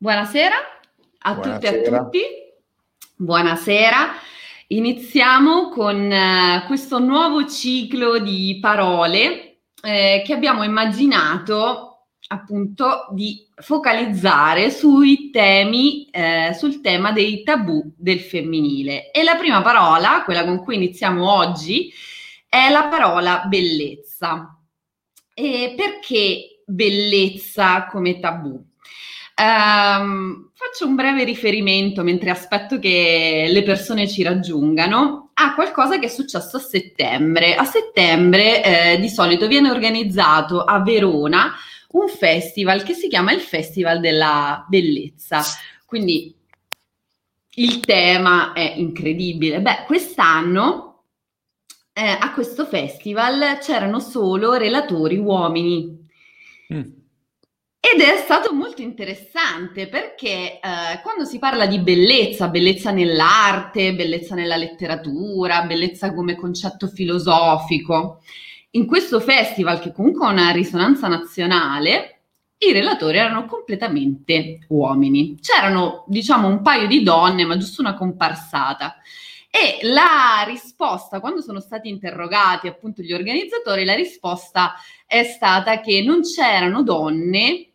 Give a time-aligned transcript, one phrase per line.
[0.00, 0.54] Buonasera
[1.22, 1.58] a Buonasera.
[1.58, 2.20] tutte e a tutti.
[3.16, 4.12] Buonasera.
[4.68, 14.70] Iniziamo con uh, questo nuovo ciclo di parole eh, che abbiamo immaginato appunto di focalizzare
[14.70, 19.10] sui temi, eh, sul tema dei tabù del femminile.
[19.10, 21.92] E la prima parola, quella con cui iniziamo oggi,
[22.48, 24.56] è la parola bellezza.
[25.34, 28.67] E perché bellezza come tabù?
[29.40, 36.06] Um, faccio un breve riferimento mentre aspetto che le persone ci raggiungano a qualcosa che
[36.06, 37.54] è successo a settembre.
[37.54, 41.54] A settembre eh, di solito viene organizzato a Verona
[41.90, 45.42] un festival che si chiama il Festival della Bellezza.
[45.86, 46.34] Quindi
[47.54, 49.60] il tema è incredibile.
[49.60, 51.04] Beh, quest'anno
[51.92, 56.06] eh, a questo festival c'erano solo relatori uomini.
[56.74, 56.97] Mm.
[57.80, 64.34] Ed è stato molto interessante perché eh, quando si parla di bellezza, bellezza nell'arte, bellezza
[64.34, 68.20] nella letteratura, bellezza come concetto filosofico,
[68.72, 72.20] in questo festival che comunque ha una risonanza nazionale,
[72.58, 75.38] i relatori erano completamente uomini.
[75.40, 78.96] C'erano, diciamo, un paio di donne, ma giusto una comparsata.
[79.48, 84.74] E la risposta, quando sono stati interrogati appunto gli organizzatori, la risposta
[85.06, 87.67] è stata che non c'erano donne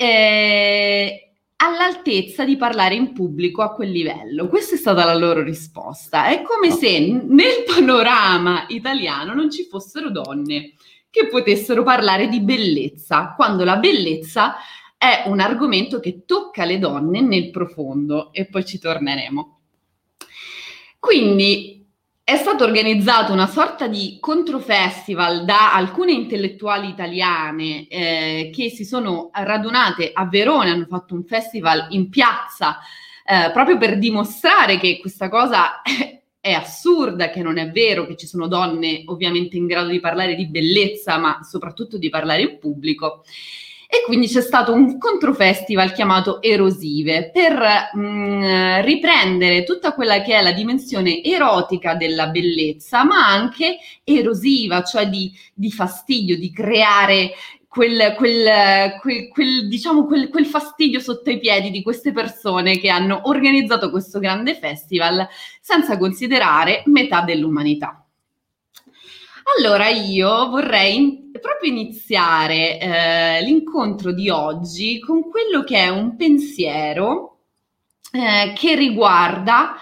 [0.00, 4.48] eh, all'altezza di parlare in pubblico a quel livello.
[4.48, 6.28] Questa è stata la loro risposta.
[6.28, 6.74] È come no.
[6.74, 10.72] se nel panorama italiano non ci fossero donne
[11.10, 14.56] che potessero parlare di bellezza, quando la bellezza
[14.96, 19.60] è un argomento che tocca le donne nel profondo e poi ci torneremo.
[20.98, 21.79] Quindi
[22.30, 29.30] è stato organizzato una sorta di controfestival da alcune intellettuali italiane eh, che si sono
[29.32, 32.78] radunate a Verona, hanno fatto un festival in piazza
[33.24, 35.82] eh, proprio per dimostrare che questa cosa
[36.38, 40.36] è, assurda, che non è vero, che ci sono donne ovviamente in grado di parlare
[40.36, 43.24] di bellezza, ma soprattutto di parlare in pubblico
[43.92, 50.36] e quindi c'è stato un controfestival chiamato Erosive per mh, mm, riprendere tutta quella che
[50.36, 57.32] è la dimensione erotica della bellezza, ma anche erosiva, cioè di, di fastidio, di creare
[57.70, 63.20] Quel, quel, quel, quel, diciamo, quel, fastidio sotto i piedi di queste persone che hanno
[63.26, 65.28] organizzato questo grande festival
[65.60, 68.09] senza considerare metà dell'umanità.
[69.58, 76.16] Allora io vorrei in, proprio iniziare eh, l'incontro di oggi con quello che è un
[76.16, 77.38] pensiero
[78.12, 79.74] eh, che riguarda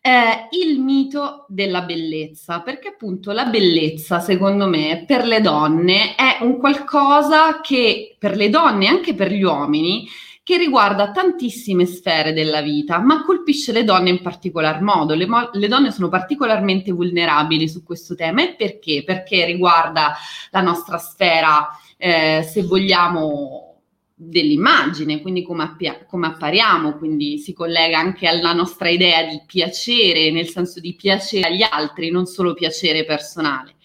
[0.00, 6.38] eh, il mito della bellezza, perché appunto la bellezza, secondo me, per le donne è
[6.40, 10.08] un qualcosa che per le donne e anche per gli uomini
[10.42, 15.14] che riguarda tantissime sfere della vita, ma colpisce le donne in particolar modo.
[15.14, 19.04] Le, mo- le, donne sono particolarmente vulnerabili su questo tema e perché?
[19.04, 20.14] Perché riguarda
[20.50, 23.66] la nostra sfera, eh, se vogliamo,
[24.22, 30.30] dell'immagine, quindi come, appia- come appariamo, quindi si collega anche alla nostra idea di piacere,
[30.30, 33.76] nel senso di piacere agli altri, non solo piacere personale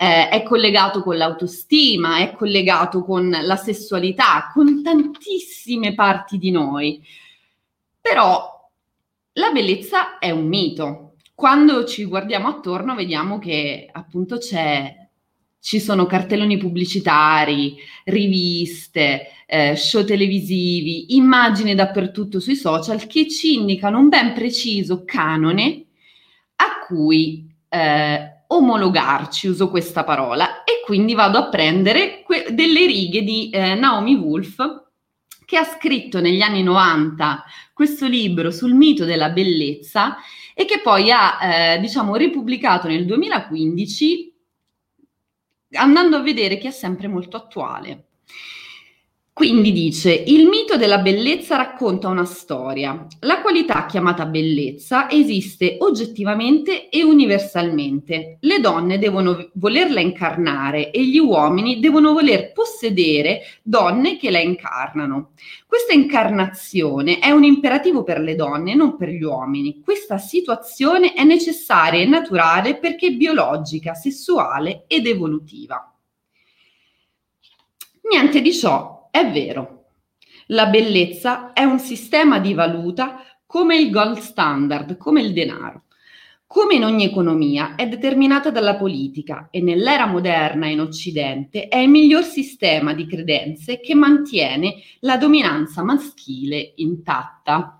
[0.00, 7.04] eh, è collegato con l'autostima, è collegato con la sessualità, con tantissime parti di noi.
[8.00, 8.70] Però
[9.32, 11.14] la bellezza è un mito.
[11.34, 14.94] Quando ci guardiamo attorno vediamo che appunto c'è
[15.60, 23.98] ci sono cartelloni pubblicitari, riviste, eh, show televisivi, immagini dappertutto sui social che ci indicano
[23.98, 25.86] un ben preciso canone
[26.56, 33.22] a cui eh, omologarci, uso questa parola, e quindi vado a prendere que- delle righe
[33.22, 34.56] di eh, Naomi Wolf
[35.44, 40.16] che ha scritto negli anni 90 questo libro sul mito della bellezza
[40.54, 44.34] e che poi ha, eh, diciamo, ripubblicato nel 2015
[45.72, 48.04] andando a vedere che è sempre molto attuale.
[49.38, 53.06] Quindi dice, il mito della bellezza racconta una storia.
[53.20, 58.38] La qualità chiamata bellezza esiste oggettivamente e universalmente.
[58.40, 65.30] Le donne devono volerla incarnare e gli uomini devono voler possedere donne che la incarnano.
[65.68, 69.80] Questa incarnazione è un imperativo per le donne, non per gli uomini.
[69.84, 75.94] Questa situazione è necessaria e naturale perché biologica, sessuale ed evolutiva.
[78.10, 79.84] Niente di ciò è vero,
[80.46, 85.84] la bellezza è un sistema di valuta come il gold standard, come il denaro.
[86.48, 91.90] come in ogni economia, è determinata dalla politica e nell'era moderna in Occidente è il
[91.90, 97.77] miglior sistema di credenze che mantiene la dominanza maschile intatta.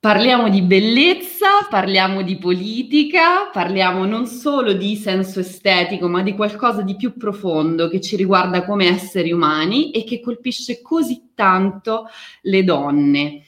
[0.00, 6.82] Parliamo di bellezza, parliamo di politica, parliamo non solo di senso estetico, ma di qualcosa
[6.82, 12.06] di più profondo che ci riguarda come esseri umani e che colpisce così tanto
[12.42, 13.42] le donne.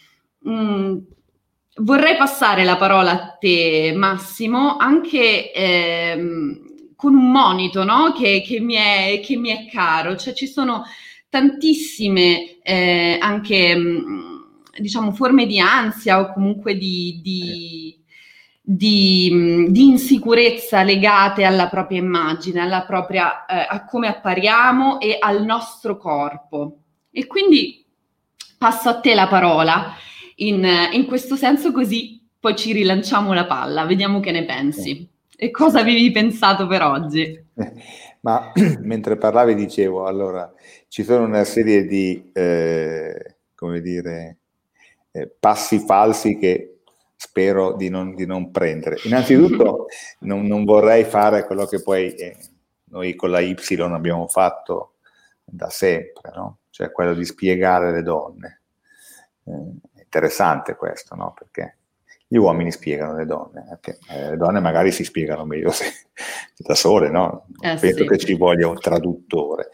[0.49, 0.97] Mm,
[1.83, 8.13] vorrei passare la parola a te, Massimo, anche ehm, con un monito no?
[8.13, 10.83] che, che, mi è, che, mi è, caro, cioè ci sono
[11.29, 14.30] tantissime eh, anche mm,
[14.81, 18.03] diciamo forme di ansia o comunque di, di,
[18.61, 25.17] di, mm, di, insicurezza legate alla propria immagine, alla propria, eh, a come appariamo e
[25.19, 26.79] al nostro corpo.
[27.11, 27.85] E quindi
[28.59, 29.95] passo a te la parola
[30.37, 35.07] in, in questo senso così poi ci rilanciamo la palla, vediamo che ne pensi.
[35.37, 37.45] E cosa avevi pensato per oggi?
[38.23, 40.51] Ma mentre parlavi dicevo, allora,
[40.89, 44.40] ci sono una serie di, eh, come dire,
[45.13, 46.81] eh, passi falsi che
[47.17, 48.99] spero di non, di non prendere.
[49.05, 49.87] Innanzitutto
[50.21, 52.37] non, non, vorrei fare quello che poi eh,
[52.85, 54.95] noi con la Y abbiamo fatto
[55.45, 56.59] da sempre, no?
[56.71, 58.61] cioè quello di spiegare le donne.
[59.45, 61.35] Eh, interessante questo, no?
[61.37, 61.77] Perché
[62.27, 65.93] gli uomini spiegano le donne, perché eh, le donne magari si spiegano meglio se,
[66.57, 67.47] da sole, no?
[67.61, 68.07] Eh, Penso sì.
[68.07, 69.71] che ci voglia un traduttore,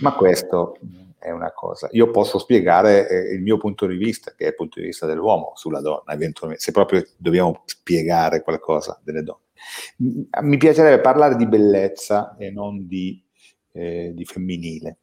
[0.00, 0.76] ma questo
[1.20, 1.88] è una cosa.
[1.92, 5.04] Io posso spiegare eh, il mio punto di vista, che è il punto di vista
[5.04, 9.44] dell'uomo sulla donna, eventualmente, se proprio dobbiamo spiegare qualcosa delle donne.
[10.40, 13.22] Mi piacerebbe parlare di bellezza e non di,
[13.72, 14.96] eh, di femminile,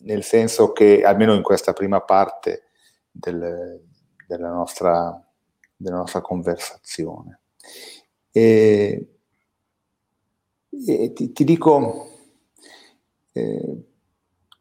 [0.00, 2.64] nel senso che almeno in questa prima parte
[3.12, 3.80] del,
[4.26, 5.24] della nostra,
[5.76, 7.40] della nostra conversazione.
[8.32, 9.08] E,
[10.86, 12.08] e ti, ti, dico
[13.32, 13.87] eh,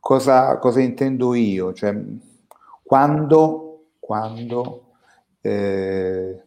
[0.07, 1.94] cosa, cosa, intendo io, cioè
[2.81, 4.94] quando, quando
[5.42, 6.44] eh,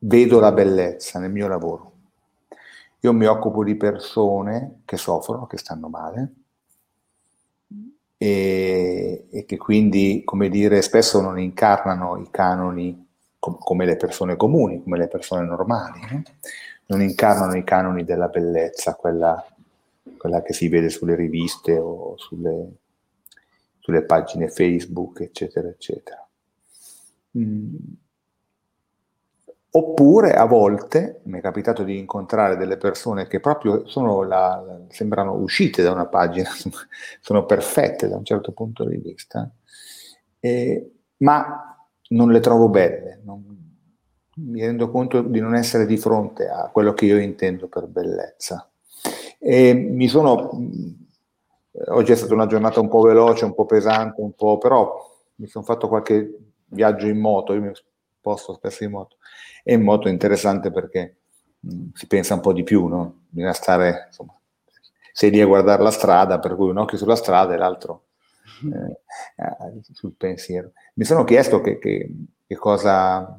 [0.00, 1.92] vedo la bellezza nel mio lavoro.
[3.00, 6.32] Io mi occupo di persone che soffrono, che stanno male,
[8.18, 13.08] e, e, che quindi, come dire, spesso non incarnano i canoni
[13.38, 16.22] com- come le persone comuni, come le persone normali, no?
[16.88, 19.42] non incarnano i canoni della bellezza, quella,
[20.24, 22.72] quella, che si vede sulle riviste o sulle,
[23.78, 26.26] sulle pagine Facebook, eccetera, eccetera.
[27.36, 27.76] Mm
[29.76, 33.82] Oppure a volte mi è capitato di incontrare delle persone che proprio
[34.22, 36.48] la, sembrano uscite da una pagina,
[37.20, 39.50] sono perfette da un certo punto di vista,
[40.38, 41.76] eh, ma
[42.10, 43.20] non le trovo belle.
[43.24, 43.42] Non,
[44.36, 48.70] mi rendo conto di non essere di fronte a quello che io intendo per bellezza.
[49.46, 50.50] E mi sono,
[51.88, 54.96] oggi è stata una giornata un po' veloce, un po' pesante, un po', però
[55.36, 59.16] mi sono fatto qualche viaggio in moto, io mi sposto spesso in moto
[59.62, 61.16] è molto interessante perché
[61.60, 63.22] mh, si pensa un po' di più, no?
[63.30, 64.38] Bisogna stare, insomma,
[65.12, 68.04] sei lì a guardare la strada, per cui un occhio sulla strada e l'altro
[69.36, 70.72] eh, sul pensiero.
[70.94, 72.10] Mi sono chiesto che, che,
[72.46, 73.38] che cosa,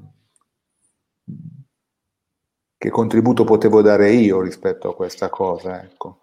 [2.86, 6.20] che contributo potevo dare io rispetto a questa cosa, ecco.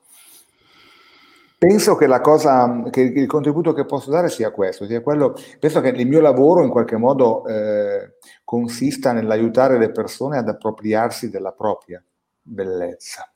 [1.59, 5.89] Penso che cosa, che il contributo che posso dare sia questo, sia quello, penso che
[5.89, 8.15] il mio lavoro in qualche modo eh,
[8.45, 12.03] consista nell'aiutare le persone ad appropriarsi della propria
[12.41, 13.29] bellezza.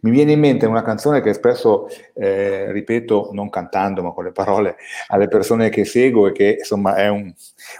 [0.00, 4.32] Mi viene in mente una canzone che spesso eh, ripeto, non cantando ma con le
[4.32, 4.76] parole,
[5.08, 7.32] alle persone che seguo e che insomma è un,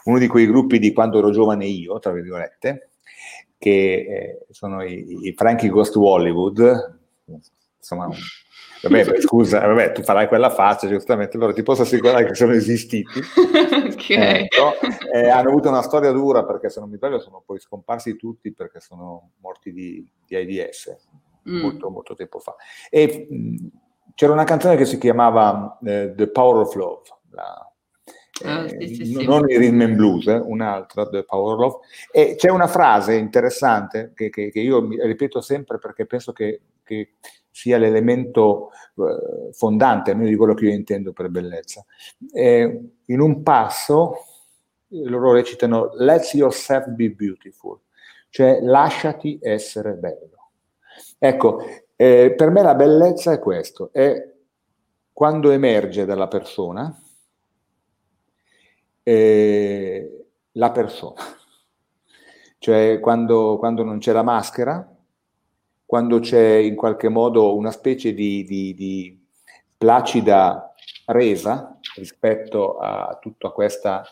[0.05, 2.90] uno di quei gruppi di quando ero giovane io, tra virgolette,
[3.61, 6.99] che eh, sono i, i Frankie Ghost Hollywood,
[7.77, 8.09] insomma
[8.83, 13.21] Vabbè, scusa, vabbè, tu farai quella faccia, giustamente, allora ti posso assicurare che sono esistiti.
[13.93, 14.45] okay.
[14.45, 14.73] ecco,
[15.13, 18.53] eh, hanno avuto una storia dura perché, se non mi sbaglio, sono poi scomparsi tutti
[18.53, 20.97] perché sono morti di, di AIDS
[21.49, 21.61] mm.
[21.61, 22.55] molto, molto tempo fa.
[22.89, 23.67] E mh,
[24.15, 27.03] c'era una canzone che si chiamava eh, The Power of Love,
[27.33, 27.70] la,
[28.45, 29.25] Ah, sì, sì, sì.
[29.25, 31.79] non il rhythm and blues, eh, un'altra, The Power of Love.
[32.11, 37.15] E c'è una frase interessante che, che, che io ripeto sempre perché penso che, che
[37.51, 41.85] sia l'elemento eh, fondante almeno di quello che io intendo per bellezza.
[42.33, 44.25] Eh, in un passo
[44.89, 47.79] loro recitano Let yourself be beautiful,
[48.29, 50.51] cioè lasciati essere bello.
[51.19, 51.63] Ecco,
[51.97, 54.29] eh, per me la bellezza è questo, è
[55.13, 56.99] quando emerge dalla persona
[59.03, 61.21] eh, la persona.
[62.59, 64.87] cioè quando, quando non c'è la maschera,
[65.85, 69.27] quando c'è in qualche modo una specie di, di, di
[69.77, 70.73] placida
[71.07, 74.05] resa rispetto a tutta questa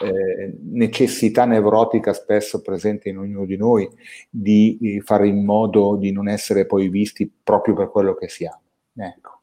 [0.00, 3.88] eh, necessità nevrotica spesso presente in ognuno di noi
[4.28, 8.60] di, fare in modo di non essere poi visti proprio per quello che siamo.
[8.94, 9.41] Ecco.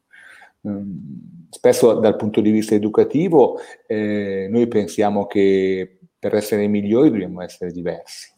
[0.68, 7.40] Mm, spesso dal punto di vista educativo eh, noi pensiamo che per essere migliori dobbiamo
[7.40, 8.30] essere diversi,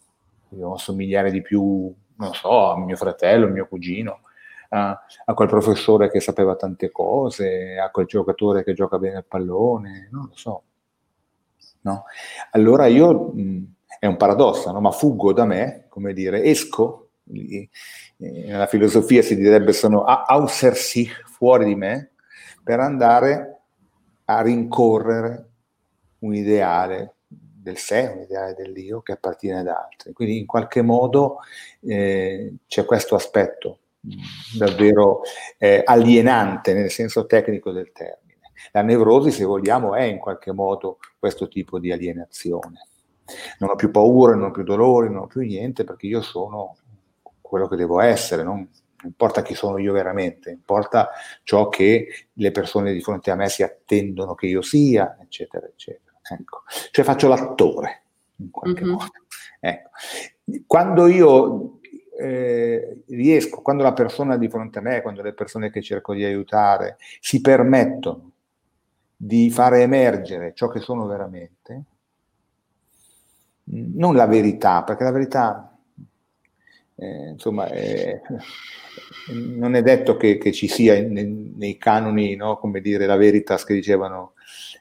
[0.48, 4.20] dobbiamo somigliare di più, non so, a mio fratello, a mio cugino,
[4.68, 9.24] a, a, quel professore che sapeva tante cose, a quel giocatore che gioca bene a
[9.26, 10.62] pallone, non lo so.
[11.80, 12.04] No?
[12.52, 13.64] Allora io, mh,
[13.98, 14.80] è un paradosso, no?
[14.80, 17.68] ma fuggo da me, come dire, esco, eh,
[18.18, 22.11] nella filosofia si direbbe sono außer sich, fuori di me,
[22.62, 23.60] per andare
[24.26, 25.48] a rincorrere
[26.20, 30.12] un ideale del sé, un ideale dell'io che appartiene ad altri.
[30.12, 31.38] Quindi in qualche modo
[31.80, 33.78] eh, c'è questo aspetto
[34.58, 35.20] davvero
[35.58, 38.40] eh, alienante nel senso tecnico del termine.
[38.72, 42.86] La nevrosi, se vogliamo, è in qualche modo questo tipo di alienazione.
[43.58, 46.76] Non ho più paura, non ho più dolori, non ho più niente perché io sono
[47.40, 48.68] quello che devo essere, non
[49.04, 51.10] importa chi sono io veramente, importa
[51.42, 56.18] ciò che le persone di fronte a me si attendono che io sia, eccetera, eccetera.
[56.22, 56.62] Ecco.
[56.90, 58.02] Cioè faccio l'attore,
[58.36, 58.92] in qualche mm-hmm.
[58.92, 59.10] modo.
[59.60, 59.90] Ecco.
[60.66, 61.80] Quando io
[62.18, 66.24] eh, riesco, quando la persona di fronte a me, quando le persone che cerco di
[66.24, 68.30] aiutare si permettono
[69.16, 71.84] di fare emergere ciò che sono veramente,
[73.64, 75.71] non la verità, perché la verità,
[77.02, 78.20] eh, insomma, è,
[79.32, 83.64] non è detto che, che ci sia nei, nei canoni, no, come dire, la veritas
[83.64, 84.34] che dicevano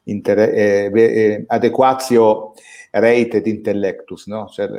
[0.03, 2.53] inter, eh, eh, adequatio
[2.91, 4.47] reitet intellectus, no?
[4.49, 4.69] Cioè,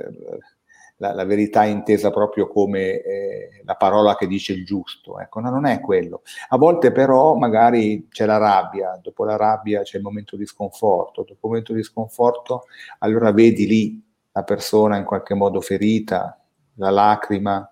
[0.96, 5.18] la, la, verità intesa proprio come eh, la parola che dice il giusto.
[5.18, 6.22] Ecco, no, non è quello.
[6.50, 11.22] A volte però magari c'è la rabbia, dopo la rabbia c'è il momento di sconforto,
[11.22, 12.66] dopo il momento di sconforto
[12.98, 16.41] allora vedi lì la persona in qualche modo ferita,
[16.74, 17.70] la lacrima,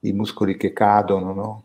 [0.00, 1.64] i muscoli che cadono, no?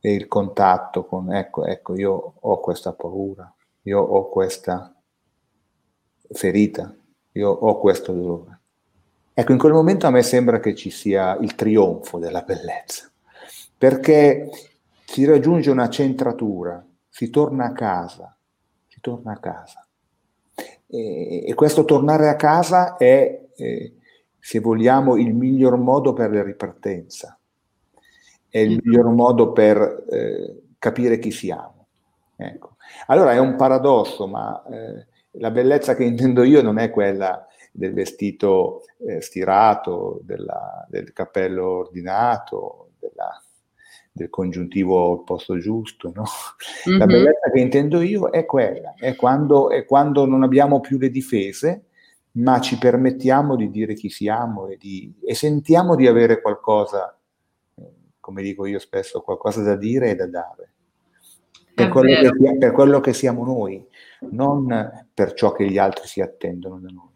[0.00, 3.52] E il contatto con, ecco, ecco, io ho questa paura,
[3.82, 4.94] io ho questa
[6.30, 6.94] ferita,
[7.32, 8.60] io ho questo dolore.
[9.34, 13.10] Ecco, in quel momento a me sembra che ci sia il trionfo della bellezza,
[13.76, 14.50] perché
[15.04, 18.36] si raggiunge una centratura, si torna a casa,
[18.86, 19.86] si torna a casa.
[20.86, 23.95] E, e questo tornare a casa è, eh,
[24.46, 27.36] se vogliamo, il miglior modo per la ripartenza,
[28.48, 31.88] è il miglior modo per eh, capire chi siamo.
[32.36, 32.76] Ecco.
[33.08, 35.06] Allora è un paradosso, ma eh,
[35.40, 41.78] la bellezza che intendo io non è quella del vestito eh, stirato, della, del cappello
[41.78, 43.42] ordinato, della,
[44.12, 46.12] del congiuntivo al posto giusto.
[46.14, 46.22] No?
[46.88, 46.98] Mm-hmm.
[47.00, 51.10] La bellezza che intendo io è quella, è quando, è quando, non abbiamo più le
[51.10, 51.86] difese,
[52.36, 57.16] ma ci permettiamo di dire chi siamo e, di, e sentiamo di avere qualcosa,
[57.76, 57.82] eh,
[58.20, 60.70] come dico io spesso, qualcosa da dire e da dare.
[61.74, 63.86] Per quello, che, per quello che siamo noi,
[64.30, 67.10] non per ciò che gli altri si attendono da noi.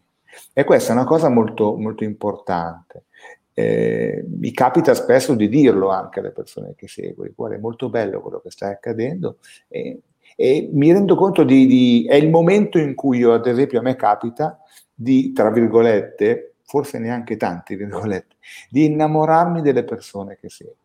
[0.53, 3.05] E questa è una cosa molto, molto importante.
[3.53, 8.21] Eh, mi capita spesso di dirlo anche alle persone che seguo, guarda, è molto bello
[8.21, 9.99] quello che sta accadendo e,
[10.37, 13.81] e mi rendo conto di, di, è il momento in cui io, ad esempio, a
[13.81, 14.61] me capita
[15.01, 18.35] di, tra virgolette, forse neanche tante virgolette,
[18.69, 20.75] di innamorarmi delle persone che seguo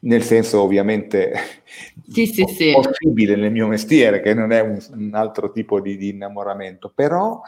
[0.00, 1.32] nel senso ovviamente
[2.08, 2.72] sì, sì, sì.
[2.72, 7.40] possibile nel mio mestiere, che non è un, un altro tipo di, di, innamoramento, però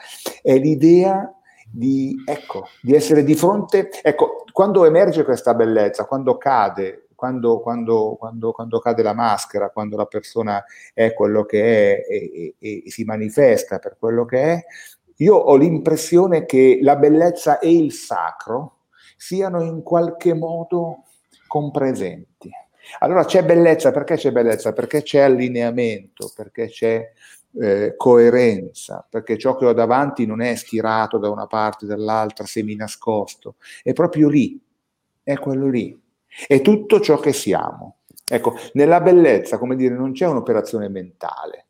[0.43, 1.33] è l'idea
[1.71, 8.17] di, ecco, di essere di fronte, ecco, quando emerge questa bellezza, quando cade, quando, quando,
[8.19, 12.91] quando, quando cade la maschera, quando la persona è quello che è e, e, e
[12.91, 14.65] si manifesta per quello che è,
[15.17, 18.87] io ho l'impressione che la bellezza e il sacro
[19.19, 21.05] siano in qualche modo
[21.47, 22.51] compresenti.
[23.01, 24.73] Allora c'è bellezza, perché c'è bellezza?
[24.73, 27.13] Perché c'è allineamento, perché c'è
[27.61, 32.47] eh, coerenza, perché ciò che ho davanti non è stirato da una parte o dall'altra,
[32.47, 34.59] semi nascosto, è proprio lì,
[35.23, 36.01] è quello lì,
[36.47, 37.99] è tutto ciò che siamo.
[38.29, 41.67] Ecco, nella bellezza, come dire, non c'è un'operazione mentale,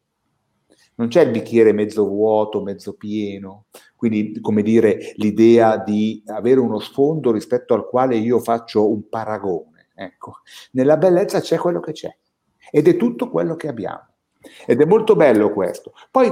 [0.97, 6.79] non c'è il bicchiere mezzo vuoto, mezzo pieno, quindi come dire l'idea di avere uno
[6.79, 9.89] sfondo rispetto al quale io faccio un paragone.
[9.95, 10.41] Ecco,
[10.73, 12.15] nella bellezza c'è quello che c'è
[12.71, 14.09] ed è tutto quello che abbiamo.
[14.67, 15.93] Ed è molto bello questo.
[16.11, 16.31] Poi,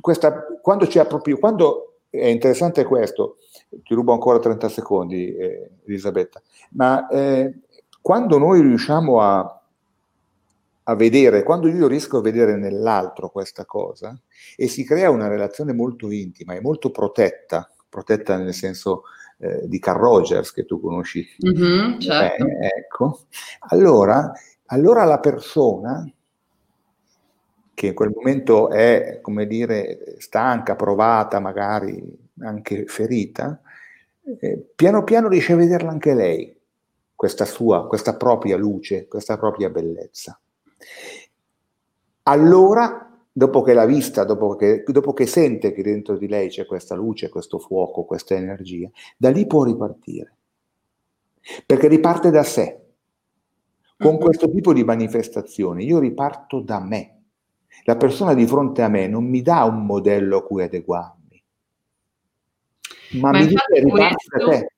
[0.00, 3.36] questa, quando c'è proprio, quando è interessante questo,
[3.82, 7.60] ti rubo ancora 30 secondi eh, Elisabetta, ma eh,
[8.00, 9.62] quando noi riusciamo a,
[10.84, 14.18] a vedere, quando io riesco a vedere nell'altro questa cosa
[14.56, 19.02] e si crea una relazione molto intima e molto protetta, protetta nel senso
[19.38, 22.44] eh, di Carl Rogers che tu conosci, mm-hmm, certo.
[22.44, 23.20] eh, ecco,
[23.68, 24.32] allora,
[24.66, 26.10] allora la persona
[27.74, 32.02] che in quel momento è, come dire, stanca, provata, magari
[32.40, 33.58] anche ferita,
[34.38, 36.59] eh, piano piano riesce a vederla anche lei,
[37.20, 40.40] questa sua, questa propria luce, questa propria bellezza.
[42.22, 46.64] Allora, dopo che l'ha vista, dopo che, dopo che sente che dentro di lei c'è
[46.64, 50.34] questa luce, questo fuoco, questa energia, da lì può ripartire.
[51.66, 52.80] Perché riparte da sé.
[53.98, 54.20] Con mm-hmm.
[54.22, 57.16] questo tipo di manifestazioni io riparto da me
[57.84, 61.44] la persona di fronte a me non mi dà un modello a cui adeguarmi,
[63.20, 64.72] ma, ma mi dice questo, te.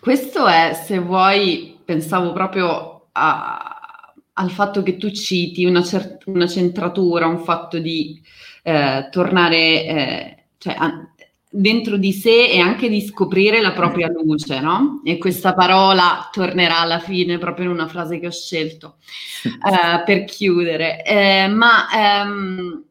[0.00, 6.46] Questo è, se vuoi, pensavo proprio a, al fatto che tu citi una, cer- una
[6.46, 8.20] centratura, un fatto di
[8.62, 11.08] eh, tornare, eh, cioè, a,
[11.50, 15.00] dentro di sé e anche di scoprire la propria luce, no?
[15.04, 18.96] E questa parola tornerà alla fine proprio in una frase che ho scelto
[19.44, 21.02] uh, per chiudere.
[21.04, 22.84] Eh, ma ehm,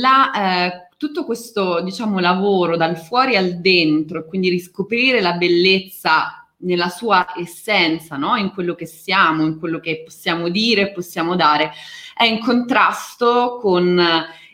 [0.00, 6.90] la, eh, tutto questo, diciamo, lavoro dal fuori al dentro, quindi riscoprire la bellezza nella
[6.90, 8.36] sua essenza, no?
[8.36, 11.70] in quello che siamo, in quello che possiamo dire, possiamo dare,
[12.14, 13.98] è in contrasto con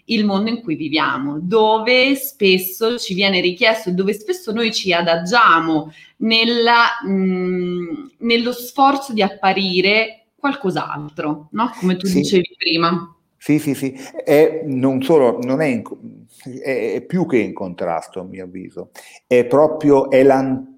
[0.04, 5.92] il mondo in cui viviamo, dove spesso ci viene richiesto, dove spesso noi ci adagiamo
[6.18, 11.72] nella, mh, mm, nello sforzo di apparire qualcos'altro, no?
[11.80, 12.20] come tu sì.
[12.20, 13.15] dicevi prima.
[13.46, 15.84] Sì, sì, sì, è non solo, non è, in,
[16.60, 18.90] è, più che in contrasto a mio avviso,
[19.24, 20.75] è proprio, è l'antidoto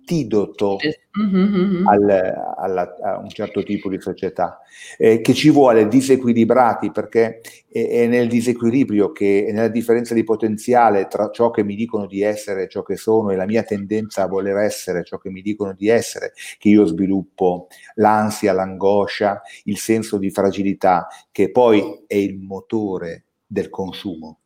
[1.21, 1.87] mm-hmm.
[1.87, 4.61] al, alla, a un certo tipo di società,
[4.97, 10.25] eh, che ci vuole disequilibrati perché è, è, nel disequilibrio che è nella differenza di
[10.25, 14.23] potenziale tra ciò che mi dicono di essere ciò che sono e la mia tendenza
[14.23, 19.79] a voler essere ciò che mi dicono di essere, che io sviluppo l'ansia, l'angoscia, il
[19.79, 24.39] senso di fragilità, che poi è il motore del consumo.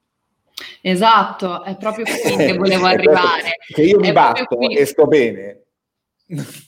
[0.81, 3.57] Esatto, è proprio qui che volevo arrivare.
[3.67, 5.59] che io mi è batto e sto bene.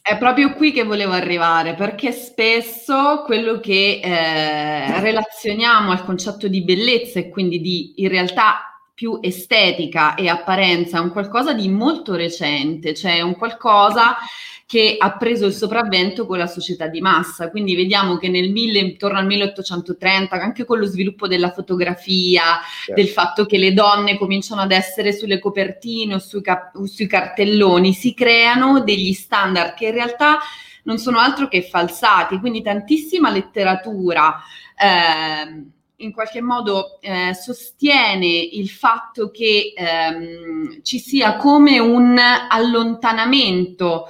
[0.03, 6.63] È proprio qui che volevo arrivare, perché spesso quello che eh, relazioniamo al concetto di
[6.63, 12.15] bellezza e quindi di in realtà più estetica e apparenza è un qualcosa di molto
[12.15, 14.17] recente, cioè un qualcosa
[14.67, 17.51] che ha preso il sopravvento con la società di massa.
[17.51, 23.01] Quindi vediamo che nel mille, intorno al 1830, anche con lo sviluppo della fotografia, certo.
[23.01, 27.07] del fatto che le donne cominciano ad essere sulle copertine o sui, cap- o sui
[27.07, 30.39] cartelloni, si creano degli standard che in realtà
[30.85, 32.39] non sono altro che falsati.
[32.39, 34.43] Quindi tantissima letteratura.
[34.77, 44.07] Eh, in qualche modo eh, sostiene il fatto che ehm, ci sia come un allontanamento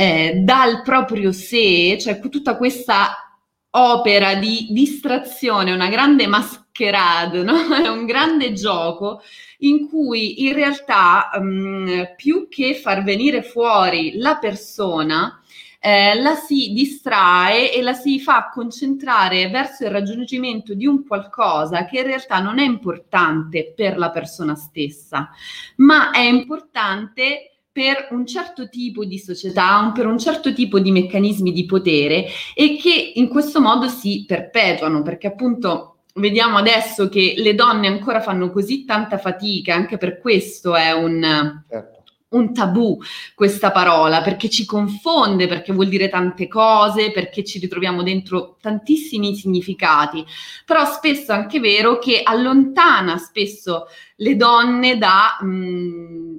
[0.00, 3.36] eh, dal proprio sé, cioè tutta questa
[3.72, 7.52] opera di distrazione, una grande mascherade, no?
[7.92, 9.20] un grande gioco
[9.58, 15.38] in cui in realtà mh, mm, più che far venire fuori la persona,
[15.78, 21.84] eh, la si distrae e la si fa concentrare verso il raggiungimento di un qualcosa
[21.84, 25.28] che in realtà non è importante per la persona stessa,
[25.76, 31.52] ma è importante per un certo tipo di società, per un certo tipo di meccanismi
[31.52, 37.54] di potere e che in questo modo si perpetuano, perché appunto vediamo adesso che le
[37.54, 41.62] donne ancora fanno così tanta fatica, anche per questo è un...
[41.68, 41.98] Certo.
[42.30, 42.96] Un tabù
[43.34, 49.34] questa parola perché ci confonde, perché vuol dire tante cose, perché ci ritroviamo dentro tantissimi
[49.34, 50.24] significati.
[50.64, 56.36] Però spesso è anche vero che allontana spesso le donne da mh, mm,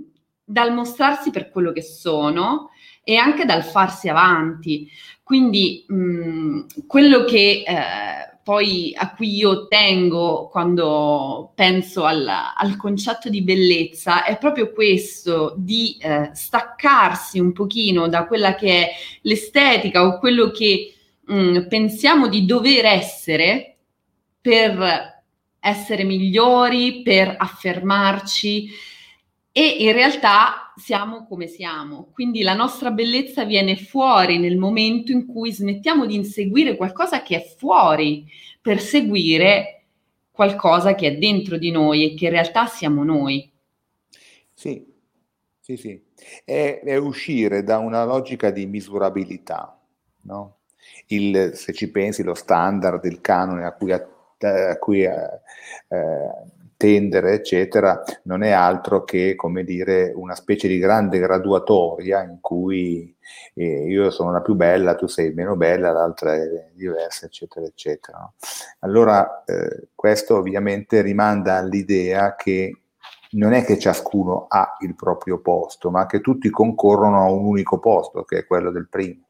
[0.51, 2.69] dal mostrarsi per quello che sono
[3.03, 4.89] e anche dal farsi avanti.
[5.23, 13.29] Quindi mh, quello che eh, poi a cui io tengo quando penso al, al, concetto
[13.29, 20.05] di bellezza è proprio questo di eh, staccarsi un pochino da quella che è l'estetica
[20.05, 23.77] o quello che mh, pensiamo di dover essere
[24.41, 25.23] per
[25.59, 28.69] essere migliori, per affermarci
[29.53, 35.25] e in realtà siamo come siamo, quindi la nostra bellezza viene fuori nel momento in
[35.25, 38.25] cui smettiamo di inseguire qualcosa che è fuori
[38.61, 39.83] per seguire
[40.31, 43.51] qualcosa che è dentro di noi e che in realtà siamo noi.
[44.53, 44.85] Sì,
[45.59, 46.01] sì, sì.
[46.45, 49.77] È, è, uscire da una logica di misurabilità,
[50.21, 50.59] no?
[51.07, 54.07] il, se ci pensi, lo standard, il canone a cui, a,
[54.39, 55.41] a cui eh,
[55.89, 56.50] eh,
[56.81, 63.15] tendere, eccetera, non è altro che, come dire, una specie di grande graduatoria in cui
[63.53, 68.33] eh, io sono la più bella, tu sei meno bella, l'altra è diversa, eccetera, eccetera.
[68.79, 72.77] Allora, eh, questo ovviamente rimanda all'idea che
[73.33, 77.77] non è che ciascuno ha il proprio posto, ma che tutti concorrono a un unico
[77.77, 79.27] posto, che è quello del primo.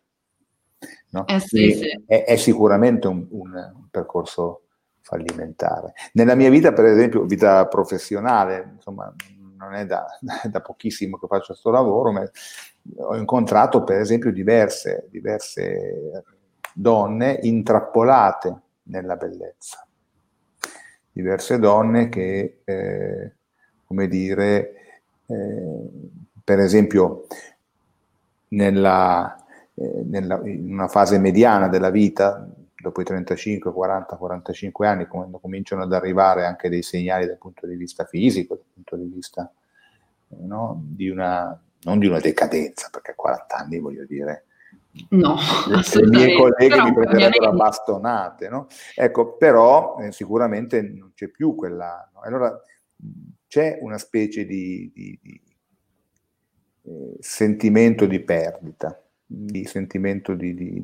[1.09, 1.27] No?
[1.27, 2.03] Eh sì, sì.
[2.07, 4.67] È, è, sicuramente un, un, un, percorso
[5.12, 5.91] fallimentare.
[6.13, 9.13] Nella mia vita, per esempio, vita professionale, insomma,
[9.58, 10.06] non è da,
[10.50, 12.24] da pochissimo che faccio questo lavoro, ma
[12.97, 16.24] ho incontrato per esempio diverse, diverse
[16.74, 19.86] donne intrappolate nella bellezza,
[21.12, 23.36] diverse donne che eh,
[23.86, 24.74] come dire,
[25.26, 25.89] eh,
[26.43, 27.28] per esempio
[28.50, 29.36] nella,
[29.76, 32.50] eh, nella, in una fase mediana della vita,
[32.81, 37.67] dopo i 35, 40, 45 anni, quando cominciano ad arrivare anche dei segnali dal punto
[37.67, 39.51] di vista fisico, dal punto di vista
[40.39, 44.45] no, di una, non di una decadenza, perché a 40 anni voglio dire,
[45.09, 45.37] No,
[45.93, 48.67] le mie colleghe mi prenderebbero a bastonate, no?
[48.93, 52.09] Ecco, però eh, sicuramente non c'è più quella...
[52.13, 52.19] No?
[52.21, 52.61] Allora
[53.47, 55.41] c'è una specie di, di, di
[56.83, 60.83] eh, sentimento di perdita, di sentimento di, di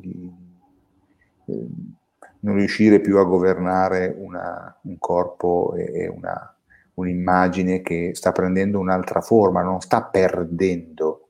[2.40, 6.54] non riuscire più a governare una, un corpo e, una,
[6.94, 11.28] un'immagine che sta prendendo un'altra forma, non sta perdendo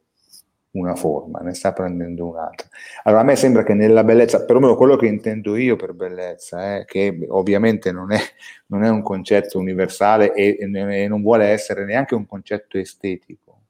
[0.70, 2.68] una forma, ne sta prendendo un'altra.
[3.04, 6.84] Allora a me sembra che nella bellezza, perlomeno quello che intendo io per bellezza, eh,
[6.84, 8.20] che ovviamente non è,
[8.66, 13.62] non è, un concetto universale e, e, non vuole essere neanche un concetto estetico,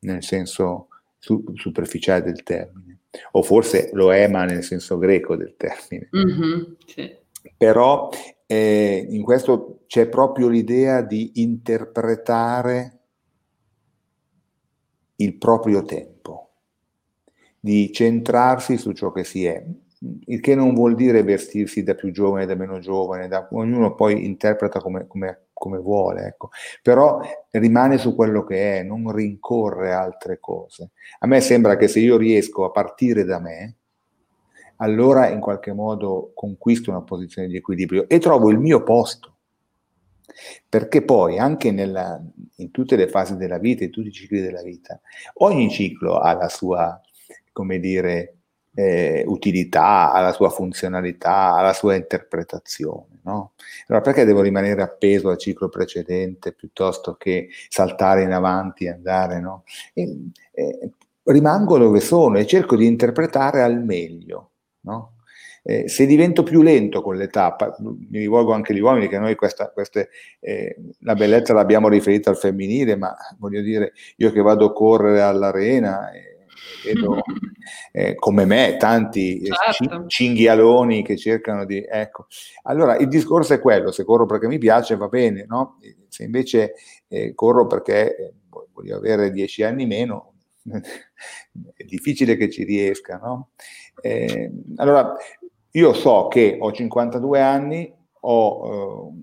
[0.00, 0.88] nel senso
[1.26, 3.00] su, superficiale del termine,
[3.32, 6.08] o forse lo è ma nel senso greco del termine.
[6.16, 7.16] Mm-hmm, sì.
[7.56, 8.08] Però
[8.46, 13.00] eh, in questo c'è proprio l'idea di interpretare
[15.16, 16.50] il proprio tempo
[17.58, 19.64] di centrarsi su ciò che si è,
[20.26, 24.26] il che non vuol dire vestirsi da più giovane, da meno giovane, da, ognuno poi
[24.26, 26.50] interpreta come, come, come vuole, ecco.
[26.82, 27.20] però
[27.52, 30.90] rimane su quello che è, non rincorre altre cose.
[31.20, 33.76] A me sembra che se io riesco a partire da me,
[34.76, 39.32] allora in qualche modo conquisto una posizione di equilibrio e trovo il mio posto.
[40.68, 42.22] Perché poi anche nella,
[42.56, 45.00] in tutte le fasi della vita, in tutti i cicli della vita,
[45.36, 47.00] ogni ciclo ha la sua
[47.56, 48.35] come dire,
[48.76, 53.20] eh, utilità, alla sua funzionalità, alla sua interpretazione.
[53.22, 53.52] No?
[53.88, 59.40] Allora perché devo rimanere appeso al ciclo precedente piuttosto che saltare in avanti andare?
[59.40, 59.64] No?
[59.94, 60.16] E,
[60.52, 60.90] eh,
[61.24, 64.50] rimango dove sono e cerco di interpretare al meglio.
[64.80, 65.14] No?
[65.62, 69.70] Eh, se divento più lento con l'età, mi rivolgo anche agli uomini che noi questa,
[69.70, 74.72] queste, eh, la bellezza l'abbiamo riferita al femminile, ma voglio dire, io che vado a
[74.72, 76.35] correre all'arena, eh,
[76.84, 77.22] vedo
[77.92, 80.06] eh, come me tanti eh, certo.
[80.06, 81.84] cinghialoni che cercano di...
[81.88, 82.26] Ecco.
[82.62, 85.78] Allora, il discorso è quello, se corro perché mi piace va bene, no?
[86.08, 86.74] Se invece
[87.08, 88.32] eh, corro perché eh,
[88.72, 90.34] voglio avere dieci anni meno,
[91.74, 93.50] è difficile che ci riesca, no?
[94.00, 95.14] Eh, allora,
[95.70, 99.14] io so che ho 52 anni, ho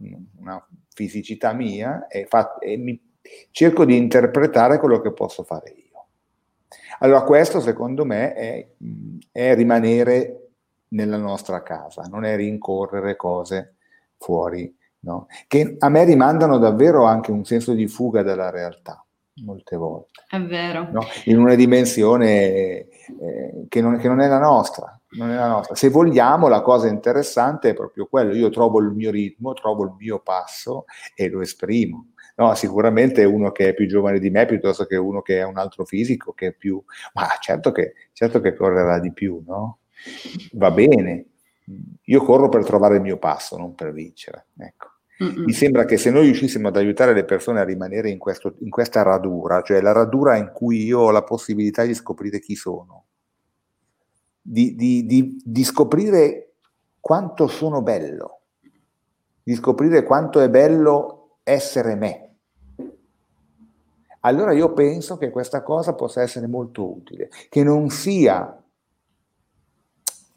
[0.00, 3.00] eh, una fisicità mia e, fa, e mi,
[3.50, 5.83] cerco di interpretare quello che posso fare io.
[7.00, 8.66] Allora questo secondo me è,
[9.30, 10.48] è rimanere
[10.88, 13.74] nella nostra casa, non è rincorrere cose
[14.18, 15.26] fuori, no?
[15.46, 19.04] che a me rimandano davvero anche un senso di fuga dalla realtà,
[19.44, 20.24] molte volte.
[20.28, 20.88] È vero.
[20.90, 21.02] No?
[21.24, 22.88] In una dimensione eh,
[23.68, 24.98] che, non, che non è la nostra.
[25.16, 25.74] Non è la nostra.
[25.74, 28.34] Se vogliamo, la cosa interessante è proprio quello.
[28.34, 32.08] Io trovo il mio ritmo, trovo il mio passo e lo esprimo.
[32.36, 35.56] No, sicuramente uno che è più giovane di me piuttosto che uno che ha un
[35.56, 36.82] altro fisico, che è più...
[37.12, 39.78] Ma certo che, certo che correrà di più, no?
[40.52, 41.26] Va bene.
[42.06, 44.46] Io corro per trovare il mio passo, non per vincere.
[44.58, 44.88] Ecco.
[45.16, 48.70] Mi sembra che se noi riuscissimo ad aiutare le persone a rimanere in, questo, in
[48.70, 53.04] questa radura, cioè la radura in cui io ho la possibilità di scoprire chi sono,
[54.46, 56.56] di, di, di, di scoprire
[57.00, 58.40] quanto sono bello,
[59.42, 62.24] di scoprire quanto è bello essere me,
[64.20, 68.62] allora io penso che questa cosa possa essere molto utile, che non sia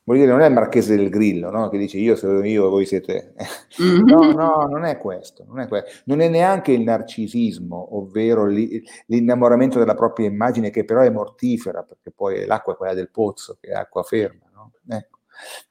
[0.07, 1.67] vuol dire non è il marchese del grillo, no?
[1.67, 3.33] che dice io sono io, voi siete...
[3.81, 4.05] Mm-hmm.
[4.07, 5.89] no, no, non è questo, non è questo.
[6.05, 12.11] Non è neanche il narcisismo, ovvero l'innamoramento della propria immagine, che però è mortifera, perché
[12.11, 14.49] poi l'acqua è quella del pozzo, che è acqua ferma.
[14.53, 15.19] No, ecco.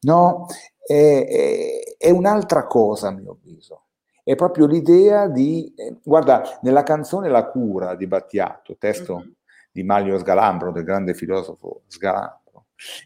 [0.01, 0.47] no
[0.87, 1.27] è,
[1.99, 3.87] è, è un'altra cosa a mio avviso
[4.23, 9.31] è proprio l'idea di, eh, guarda, nella canzone La cura di Battiato, testo mm-hmm.
[9.71, 12.46] di Maglio Sgalambro, del grande filosofo Sgalambro,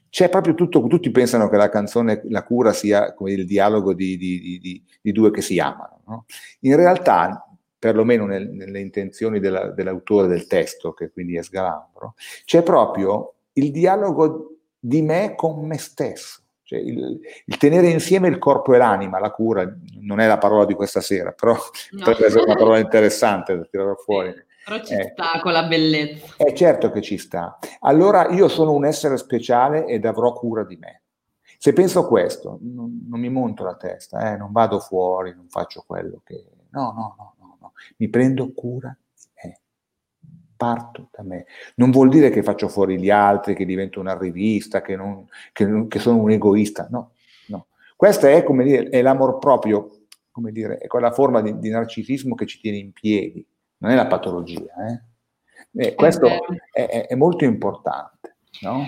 [0.09, 4.17] c'è proprio tutto, tutti pensano che la canzone La cura sia come il dialogo di,
[4.17, 6.03] di, di, di due che si amano.
[6.07, 6.25] No?
[6.61, 7.47] In realtà,
[7.79, 13.71] perlomeno nel, nelle intenzioni della, dell'autore del testo, che quindi è Sgalambro, c'è proprio il
[13.71, 16.43] dialogo di me con me stesso.
[16.63, 19.69] Cioè il, il, tenere insieme il corpo e l'anima, la cura,
[20.01, 22.05] non è la parola di questa sera, però no.
[22.05, 24.33] potrebbe essere una parola interessante da tirare fuori.
[24.65, 26.35] Però ci eh, sta con la bellezza.
[26.37, 27.59] È certo che ci sta.
[27.81, 31.03] Allora io sono un essere speciale ed avrò cura di me.
[31.59, 35.85] Se penso questo, non, non mi monto la testa, eh, non vado fuori, non faccio
[35.87, 36.43] quello che...
[36.71, 37.73] No, no, no, no, no.
[37.97, 39.61] mi prendo cura di me.
[40.57, 41.47] Parto da me.
[41.77, 45.87] Non vuol dire che faccio fuori gli altri, che divento una rivista, che, non, che,
[45.89, 46.87] che sono un egoista.
[46.91, 47.13] No,
[47.49, 47.67] no.
[47.97, 49.91] Questo è, come dire, è l'amor proprio,
[50.31, 53.47] come dire, è quella forma di, di narcisismo che ci tiene in piedi
[53.81, 54.73] non è la patologia.
[54.89, 55.83] Eh?
[55.83, 56.29] E questo
[56.73, 58.37] è, è, è, molto importante.
[58.61, 58.87] No?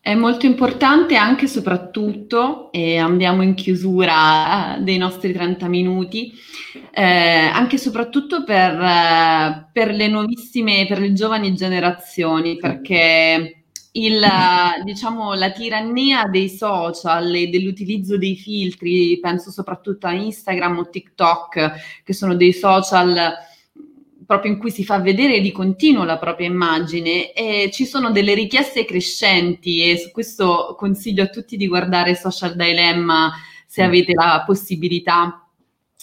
[0.00, 6.32] È molto importante anche e soprattutto, e andiamo in chiusura eh, dei nostri 30 minuti,
[6.92, 14.20] eh, anche e soprattutto per, eh, per, le nuovissime, per le giovani generazioni, perché il,
[14.84, 22.02] diciamo, la tirannia dei social e dell'utilizzo dei filtri, penso soprattutto a Instagram o TikTok,
[22.02, 23.50] che sono dei social
[24.26, 28.34] proprio in cui si fa vedere di continuo la propria immagine e ci sono delle
[28.34, 33.32] richieste crescenti e su questo consiglio a tutti di guardare Social Dilemma
[33.66, 33.86] se mm.
[33.86, 35.46] avete la possibilità.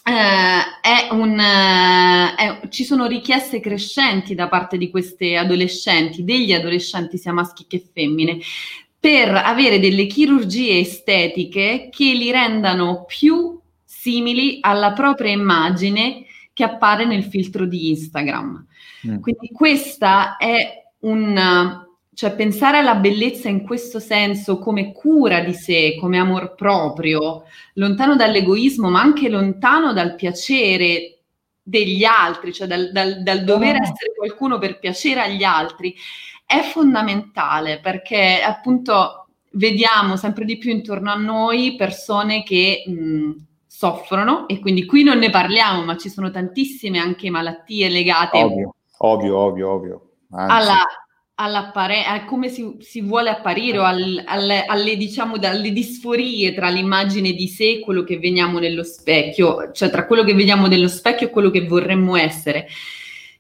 [0.04, 7.34] Eh, un, eh, ci sono richieste crescenti da parte di queste adolescenti, degli adolescenti sia
[7.34, 8.40] maschi che femmine,
[9.00, 16.26] per avere delle chirurgie estetiche che li rendano più simili alla propria immagine
[16.60, 18.66] che appare nel filtro di Instagram.
[19.08, 19.22] Mm.
[19.22, 25.96] Quindi questa è un, cioè pensare alla bellezza in questo senso come cura di sé,
[25.98, 27.44] come amor proprio,
[27.76, 31.20] lontano dall'egoismo, ma anche lontano dal piacere
[31.64, 33.82] degli altri, cioè dal, dal, dal dover oh.
[33.82, 35.96] essere qualcuno per piacere agli altri,
[36.46, 43.48] è fondamentale perché appunto vediamo sempre di più intorno a noi persone che mh,
[43.80, 48.76] soffrono e quindi qui non ne parliamo, ma ci sono tantissime anche malattie legate ovvio,
[48.98, 50.02] ovvio, ovvio, ovvio.
[50.32, 50.86] Alla,
[51.36, 57.32] a come si, si, vuole apparire o al, alle, alle, diciamo, dalle disforie tra l'immagine
[57.32, 61.28] di sé e quello che vediamo nello specchio, cioè tra quello che vediamo nello specchio
[61.28, 62.68] e quello che vorremmo essere,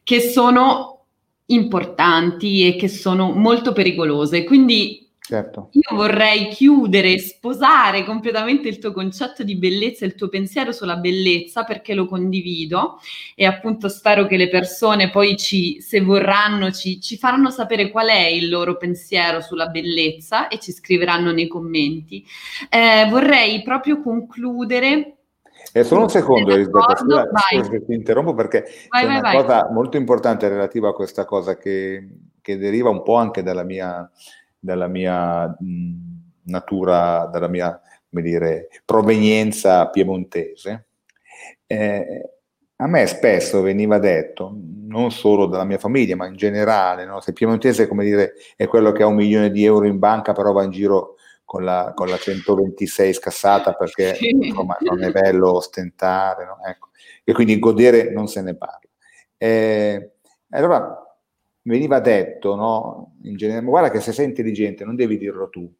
[0.03, 1.03] che sono
[1.47, 4.45] importanti e che sono molto pericolose.
[4.45, 5.69] Quindi Certo.
[5.73, 11.65] Io vorrei chiudere, sposare completamente il tuo concetto di bellezza, il tuo pensiero sulla bellezza,
[11.65, 12.97] perché lo condivido
[13.35, 18.07] e appunto spero che le persone poi ci, se vorranno, ci, ci faranno sapere qual
[18.07, 22.25] è il loro pensiero sulla bellezza e ci scriveranno nei commenti.
[22.67, 25.17] Eh, vorrei proprio concludere
[25.71, 29.35] eh, solo un secondo, Elisabetta, scusa, che ti interrompo perché vai, vai, una vai.
[29.35, 32.07] cosa molto importante relativa a questa cosa che,
[32.41, 34.09] che deriva un po' anche dalla mia
[34.59, 35.93] dalla mia mh,
[36.43, 40.87] natura, dalla mia come dire, provenienza piemontese,
[41.67, 42.29] eh,
[42.77, 44.55] a me spesso veniva detto,
[44.87, 47.19] non solo dalla mia famiglia, ma in generale, no?
[47.19, 50.51] se piemontese come dire, è quello che ha un milione di euro in banca, però
[50.51, 56.45] va in giro con la, con la 126 scassata perché insomma, non è bello ostentare,
[56.45, 56.59] no?
[56.63, 56.89] ecco.
[57.23, 58.79] e quindi godere non se ne parla.
[59.37, 60.11] Eh,
[60.51, 61.08] allora
[61.63, 63.15] veniva detto, no?
[63.23, 65.71] In genere, guarda che se sei intelligente non devi dirlo tu,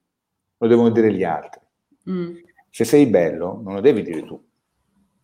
[0.57, 1.61] lo devono dire gli altri.
[2.09, 2.35] Mm.
[2.69, 4.33] Se sei bello non lo devi dire tu,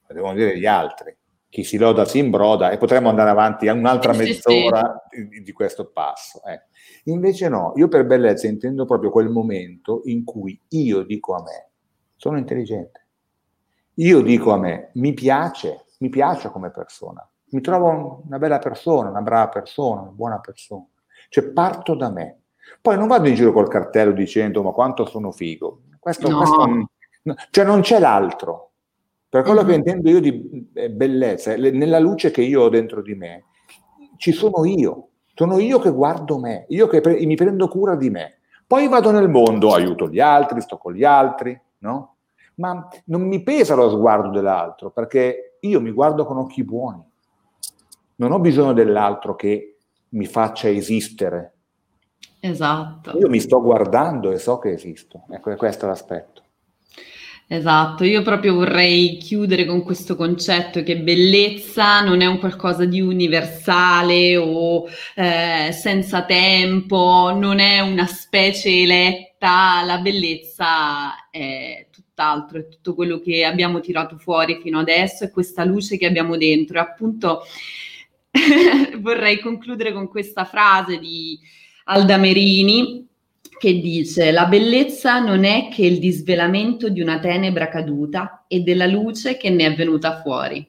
[0.07, 1.15] lo devono dire gli altri.
[1.47, 5.89] Chi si loda si imbroda e potremmo andare avanti a un'altra mezz'ora di, di questo
[5.89, 6.41] passo.
[6.43, 6.63] Eh.
[7.05, 11.71] Invece no, io per bellezza intendo proprio quel momento in cui io dico a me,
[12.17, 13.03] sono intelligente.
[13.99, 19.09] Io dico a me, mi piace, mi piace come persona mi trovo una bella persona,
[19.09, 20.85] una brava persona, una buona persona.
[21.29, 22.41] Cioè parto da me.
[22.81, 25.83] Poi non vado in giro col cartello dicendo ma quanto sono figo.
[25.97, 26.37] Questo, no.
[26.37, 26.89] questo
[27.49, 28.71] cioè non c'è l'altro.
[29.29, 29.69] Per quello mm-hmm.
[29.69, 33.45] che intendo io di eh, bellezza, nella luce che io ho dentro di me,
[34.17, 35.07] ci sono io.
[35.33, 38.39] Sono io che guardo me, io che pre- mi prendo cura di me.
[38.67, 42.15] Poi vado nel mondo, aiuto gli altri, sto con gli altri, no?
[42.55, 47.03] Ma non mi pesa lo sguardo dell'altro, perché io mi guardo con occhi buoni.
[48.17, 49.77] Non ho bisogno dell'altro che
[50.09, 51.53] mi faccia esistere.
[52.39, 53.17] Esatto.
[53.17, 55.25] Io mi sto guardando e so che esisto.
[55.29, 56.43] Ecco, questo è l'aspetto.
[57.47, 63.01] Esatto, io proprio vorrei chiudere con questo concetto che bellezza non è un qualcosa di
[63.01, 72.67] universale o eh, senza tempo, non è una specie eletta, la bellezza è tutt'altro, è
[72.67, 76.77] tutto quello che abbiamo tirato fuori fino adesso, è questa luce che abbiamo dentro.
[76.77, 77.43] E appunto
[78.99, 81.39] vorrei concludere con questa frase di
[81.85, 83.07] Alda Merini
[83.57, 88.85] che dice la bellezza non è che il disvelamento di una tenebra caduta e della
[88.85, 90.65] luce che ne è venuta fuori.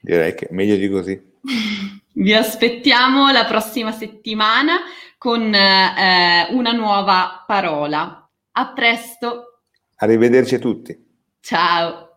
[0.00, 1.20] Direi che meglio di così.
[2.14, 4.80] Vi aspettiamo la prossima settimana
[5.16, 8.28] con eh, una nuova parola.
[8.52, 9.62] A presto.
[9.96, 11.06] Arrivederci a tutti.
[11.40, 12.11] Ciao.